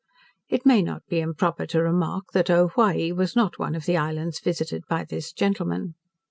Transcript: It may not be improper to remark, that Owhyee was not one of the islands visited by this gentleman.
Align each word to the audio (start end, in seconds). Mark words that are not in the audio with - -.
It 0.49 0.65
may 0.65 0.81
not 0.81 1.03
be 1.09 1.19
improper 1.19 1.67
to 1.67 1.83
remark, 1.83 2.31
that 2.33 2.49
Owhyee 2.49 3.11
was 3.15 3.35
not 3.35 3.59
one 3.59 3.75
of 3.75 3.85
the 3.85 3.97
islands 3.97 4.39
visited 4.39 4.81
by 4.89 5.03
this 5.03 5.31
gentleman. 5.31 5.93